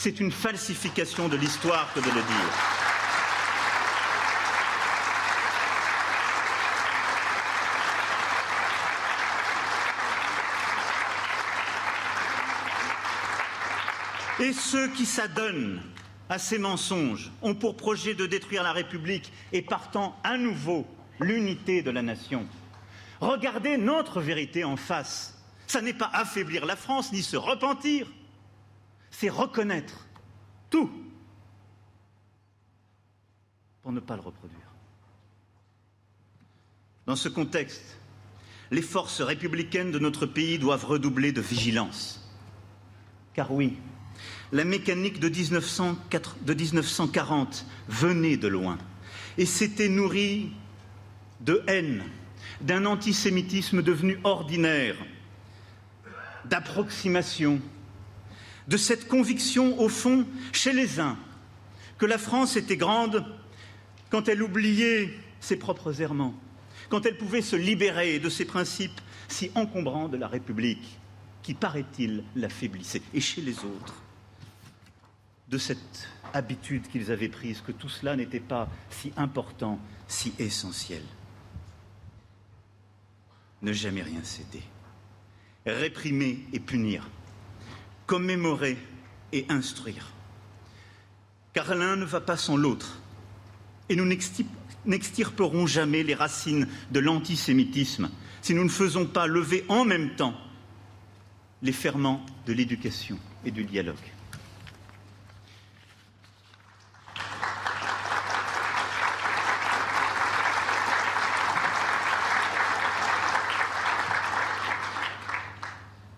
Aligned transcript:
C'est 0.00 0.20
une 0.20 0.30
falsification 0.30 1.28
de 1.28 1.36
l'histoire 1.36 1.92
que 1.92 1.98
de 1.98 2.06
le 2.06 2.12
dire. 2.12 2.78
Et 14.38 14.52
ceux 14.52 14.86
qui 14.92 15.04
s'adonnent 15.04 15.82
à 16.28 16.38
ces 16.38 16.58
mensonges 16.58 17.32
ont 17.42 17.56
pour 17.56 17.76
projet 17.76 18.14
de 18.14 18.26
détruire 18.26 18.62
la 18.62 18.70
République 18.70 19.32
et 19.52 19.62
partant 19.62 20.16
à 20.22 20.38
nouveau 20.38 20.86
l'unité 21.18 21.82
de 21.82 21.90
la 21.90 22.02
nation. 22.02 22.46
Regardez 23.20 23.76
notre 23.78 24.20
vérité 24.20 24.62
en 24.62 24.76
face. 24.76 25.36
Ça 25.66 25.80
n'est 25.80 25.92
pas 25.92 26.10
affaiblir 26.12 26.66
la 26.66 26.76
France 26.76 27.12
ni 27.12 27.24
se 27.24 27.36
repentir, 27.36 28.06
c'est 29.10 29.28
reconnaître 29.28 30.06
tout 30.70 30.90
pour 33.82 33.92
ne 33.92 34.00
pas 34.00 34.16
le 34.16 34.22
reproduire. 34.22 34.58
Dans 37.06 37.16
ce 37.16 37.28
contexte, 37.28 37.98
les 38.70 38.82
forces 38.82 39.22
républicaines 39.22 39.90
de 39.90 39.98
notre 39.98 40.26
pays 40.26 40.58
doivent 40.58 40.84
redoubler 40.84 41.32
de 41.32 41.40
vigilance. 41.40 42.30
Car 43.32 43.50
oui, 43.50 43.78
la 44.52 44.64
mécanique 44.64 45.20
de, 45.20 45.28
1940 45.28 47.66
venait 47.88 48.36
de 48.36 48.48
loin 48.48 48.76
et 49.38 49.46
s'était 49.46 49.88
nourrie 49.88 50.52
de 51.40 51.62
haine, 51.66 52.04
d'un 52.60 52.84
antisémitisme 52.84 53.82
devenu 53.82 54.18
ordinaire, 54.24 54.96
d'approximation, 56.44 57.62
de 58.68 58.76
cette 58.76 59.08
conviction, 59.08 59.80
au 59.80 59.88
fond, 59.88 60.26
chez 60.52 60.72
les 60.72 61.00
uns, 61.00 61.18
que 61.96 62.06
la 62.06 62.18
France 62.18 62.56
était 62.56 62.76
grande 62.76 63.24
quand 64.10 64.28
elle 64.28 64.42
oubliait 64.42 65.10
ses 65.40 65.56
propres 65.56 66.00
errements, 66.00 66.34
quand 66.90 67.06
elle 67.06 67.16
pouvait 67.16 67.42
se 67.42 67.56
libérer 67.56 68.18
de 68.18 68.28
ces 68.28 68.44
principes 68.44 69.00
si 69.26 69.50
encombrants 69.54 70.08
de 70.08 70.18
la 70.18 70.28
République, 70.28 70.98
qui, 71.42 71.54
paraît-il, 71.54 72.24
l'affaiblissaient, 72.36 73.02
et 73.14 73.20
chez 73.20 73.40
les 73.40 73.58
autres, 73.60 73.94
de 75.48 75.56
cette 75.56 76.08
habitude 76.34 76.88
qu'ils 76.88 77.10
avaient 77.10 77.28
prise, 77.28 77.62
que 77.62 77.72
tout 77.72 77.88
cela 77.88 78.16
n'était 78.16 78.38
pas 78.38 78.68
si 78.90 79.12
important, 79.16 79.78
si 80.06 80.34
essentiel. 80.38 81.02
Ne 83.62 83.72
jamais 83.72 84.02
rien 84.02 84.22
céder, 84.22 84.62
réprimer 85.64 86.40
et 86.52 86.60
punir, 86.60 87.08
commémorer 88.08 88.78
et 89.32 89.44
instruire. 89.50 90.08
Car 91.52 91.74
l'un 91.76 91.94
ne 91.94 92.04
va 92.04 92.20
pas 92.20 92.36
sans 92.36 92.56
l'autre, 92.56 93.00
et 93.88 93.96
nous 93.96 94.08
n'extirperons 94.86 95.66
jamais 95.66 96.02
les 96.02 96.14
racines 96.14 96.66
de 96.90 96.98
l'antisémitisme 96.98 98.10
si 98.40 98.54
nous 98.54 98.64
ne 98.64 98.68
faisons 98.68 99.06
pas 99.06 99.26
lever 99.26 99.64
en 99.68 99.84
même 99.84 100.16
temps 100.16 100.34
les 101.62 101.72
ferments 101.72 102.24
de 102.46 102.52
l'éducation 102.52 103.18
et 103.44 103.50
du 103.50 103.64
dialogue. 103.64 103.96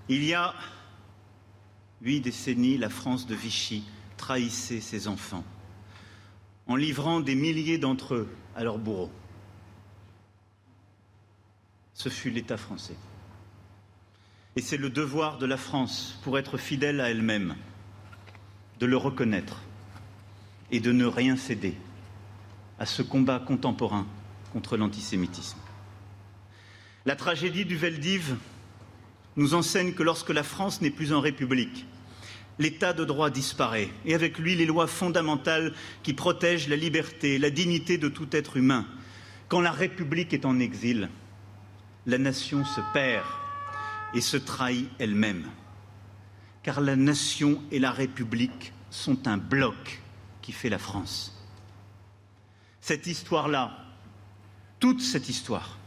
Il 0.08 0.24
y 0.24 0.34
a 0.34 0.54
huit 2.02 2.20
décennies, 2.20 2.78
la 2.78 2.88
France 2.88 3.26
de 3.26 3.34
Vichy 3.34 3.84
trahissait 4.16 4.80
ses 4.80 5.08
enfants 5.08 5.44
en 6.66 6.76
livrant 6.76 7.18
des 7.18 7.34
milliers 7.34 7.78
d'entre 7.78 8.14
eux 8.14 8.28
à 8.54 8.62
leurs 8.62 8.78
bourreaux. 8.78 9.10
Ce 11.94 12.08
fut 12.08 12.30
l'État 12.30 12.56
français. 12.56 12.94
Et 14.54 14.62
c'est 14.62 14.76
le 14.76 14.88
devoir 14.88 15.38
de 15.38 15.46
la 15.46 15.56
France, 15.56 16.18
pour 16.22 16.38
être 16.38 16.58
fidèle 16.58 17.00
à 17.00 17.10
elle-même, 17.10 17.56
de 18.78 18.86
le 18.86 18.96
reconnaître 18.96 19.62
et 20.70 20.78
de 20.78 20.92
ne 20.92 21.06
rien 21.06 21.36
céder 21.36 21.74
à 22.78 22.86
ce 22.86 23.02
combat 23.02 23.40
contemporain 23.40 24.06
contre 24.52 24.76
l'antisémitisme. 24.76 25.58
La 27.04 27.16
tragédie 27.16 27.64
du 27.64 27.76
Veldiv 27.76 28.36
nous 29.40 29.54
enseigne 29.54 29.94
que 29.94 30.02
lorsque 30.02 30.28
la 30.28 30.42
France 30.42 30.82
n'est 30.82 30.90
plus 30.90 31.14
en 31.14 31.20
République, 31.22 31.86
l'état 32.58 32.92
de 32.92 33.06
droit 33.06 33.30
disparaît, 33.30 33.88
et 34.04 34.14
avec 34.14 34.38
lui 34.38 34.54
les 34.54 34.66
lois 34.66 34.86
fondamentales 34.86 35.72
qui 36.02 36.12
protègent 36.12 36.68
la 36.68 36.76
liberté, 36.76 37.38
la 37.38 37.48
dignité 37.48 37.96
de 37.96 38.10
tout 38.10 38.28
être 38.32 38.58
humain. 38.58 38.86
Quand 39.48 39.62
la 39.62 39.70
République 39.70 40.34
est 40.34 40.44
en 40.44 40.60
exil, 40.60 41.08
la 42.04 42.18
nation 42.18 42.66
se 42.66 42.82
perd 42.92 43.24
et 44.12 44.20
se 44.20 44.36
trahit 44.36 44.90
elle-même. 44.98 45.46
Car 46.62 46.82
la 46.82 46.94
nation 46.94 47.62
et 47.70 47.78
la 47.78 47.92
République 47.92 48.74
sont 48.90 49.26
un 49.26 49.38
bloc 49.38 50.02
qui 50.42 50.52
fait 50.52 50.68
la 50.68 50.78
France. 50.78 51.42
Cette 52.82 53.06
histoire-là, 53.06 53.86
toute 54.80 55.00
cette 55.00 55.30
histoire, 55.30 55.78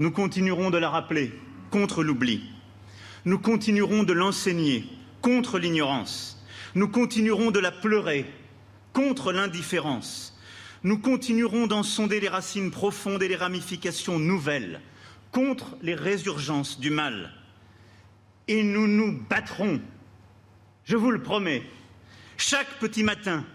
nous 0.00 0.10
continuerons 0.10 0.70
de 0.70 0.78
la 0.78 0.90
rappeler 0.90 1.32
contre 1.70 2.02
l'oubli, 2.02 2.50
nous 3.24 3.38
continuerons 3.38 4.02
de 4.02 4.12
l'enseigner 4.12 4.84
contre 5.22 5.58
l'ignorance. 5.58 6.42
Nous 6.74 6.88
continuerons 6.88 7.50
de 7.50 7.60
la 7.60 7.72
pleurer 7.72 8.26
contre 8.92 9.32
l'indifférence. 9.32 10.38
Nous 10.82 10.98
continuerons 10.98 11.66
d'en 11.66 11.82
sonder 11.82 12.20
les 12.20 12.28
racines 12.28 12.70
profondes 12.70 13.22
et 13.22 13.28
les 13.28 13.36
ramifications 13.36 14.18
nouvelles 14.18 14.80
contre 15.32 15.76
les 15.80 15.94
résurgences 15.94 16.78
du 16.78 16.90
mal. 16.90 17.32
Et 18.46 18.62
nous 18.62 18.86
nous 18.86 19.18
battrons, 19.30 19.80
je 20.84 20.96
vous 20.96 21.10
le 21.10 21.22
promets, 21.22 21.62
chaque 22.36 22.78
petit 22.78 23.02
matin, 23.02 23.46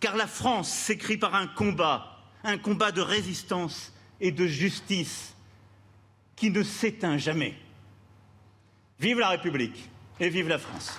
car 0.00 0.16
la 0.16 0.26
France 0.26 0.70
s'écrit 0.70 1.16
par 1.16 1.36
un 1.36 1.46
combat, 1.46 2.18
un 2.42 2.58
combat 2.58 2.90
de 2.90 3.00
résistance 3.00 3.92
et 4.20 4.32
de 4.32 4.46
justice 4.46 5.34
qui 6.34 6.50
ne 6.50 6.64
s'éteint 6.64 7.18
jamais. 7.18 7.54
Vive 9.00 9.20
la 9.20 9.28
République 9.28 9.88
et 10.18 10.28
vive 10.28 10.48
la 10.48 10.58
France. 10.58 10.98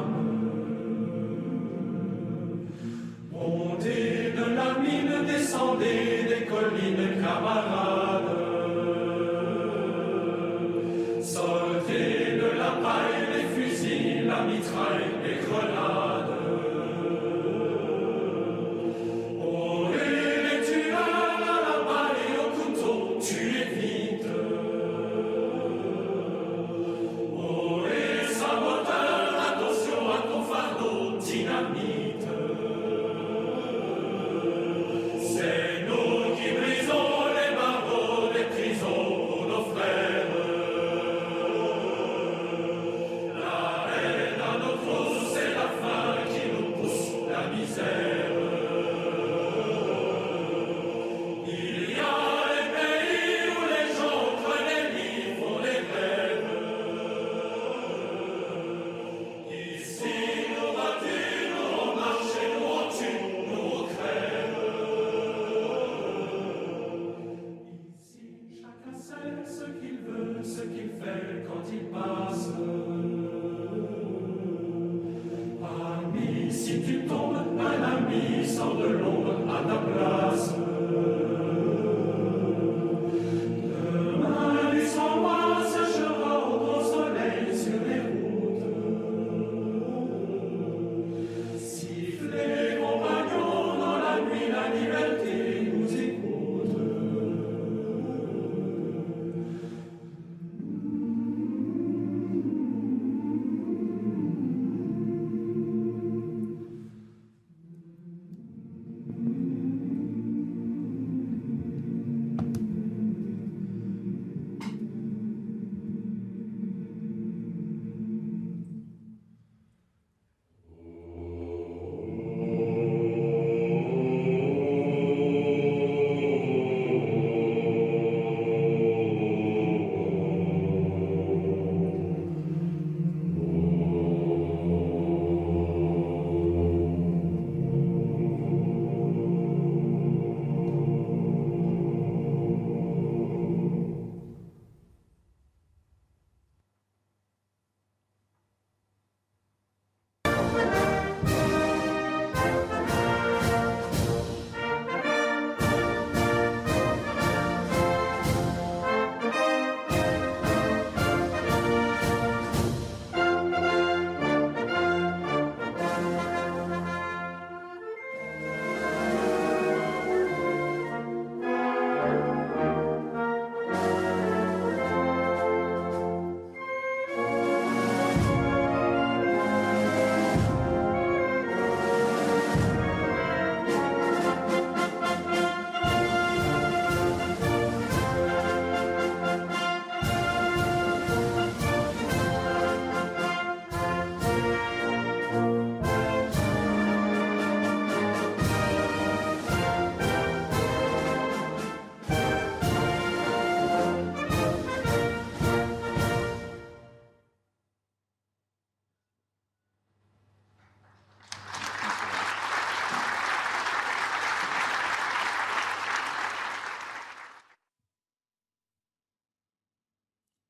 성들로 78.61 79.25
안나쁘라 79.49 80.20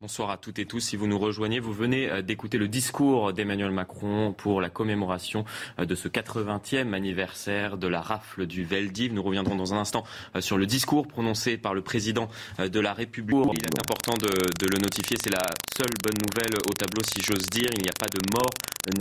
Bonsoir 0.02 0.32
à 0.32 0.38
toutes 0.38 0.58
et 0.58 0.66
tous. 0.66 0.80
Si 0.80 0.96
vous 0.96 1.06
nous 1.06 1.20
rejoignez, 1.20 1.60
vous 1.60 1.74
venez 1.74 2.10
euh, 2.10 2.24
d'écouter 2.24 2.58
le 2.58 2.68
discours 2.68 3.34
d'Emmanuel 3.34 3.70
Macron 3.70 4.34
pour 4.36 4.60
la 4.60 4.72
commémoration 4.72 5.46
euh, 5.78 5.86
de 5.86 5.94
ce 5.94 6.08
80e 6.08 6.94
anniversaire 6.94 7.78
de 7.78 7.88
la 7.88 8.02
rafle 8.02 8.48
du 8.48 8.64
Veldiv. 8.64 9.14
Nous 9.14 9.22
reviendrons 9.22 9.56
dans 9.56 9.76
un 9.76 9.78
instant 9.78 10.04
euh, 10.36 10.42
sur 10.42 10.58
le 10.58 10.66
discours 10.66 11.08
prononcé 11.08 11.56
par 11.56 11.76
le 11.76 11.84
président 11.84 12.30
de 12.58 12.80
la 12.80 12.96
République. 12.96 13.46
Il 13.54 13.64
est 13.64 13.80
important 13.80 14.14
de, 14.16 14.66
le 14.66 14.80
notifier. 14.80 15.18
C'est 15.22 15.30
la 15.30 15.46
seule 15.78 15.94
bonne 16.02 16.18
nouvelle 16.18 16.56
au 16.68 16.74
tableau, 16.74 17.04
si 17.04 17.22
j'ose 17.22 17.46
dire. 17.52 17.70
Il 17.78 17.84
n'y 17.84 17.90
a 17.90 18.00
pas 18.00 18.08
de 18.08 18.22
mort 18.34 18.50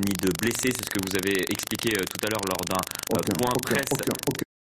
ni 0.07 0.13
de 0.21 0.29
blessés. 0.39 0.69
C'est 0.77 0.85
ce 0.85 0.91
que 0.91 1.01
vous 1.01 1.17
avez 1.17 1.51
expliqué 1.51 1.93
tout 1.97 2.27
à 2.27 2.29
l'heure 2.29 2.45
lors 2.47 3.25
d'un 3.25 3.35
point 3.39 3.55
presse. 3.63 4.50